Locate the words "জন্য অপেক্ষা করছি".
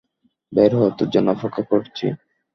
1.09-2.05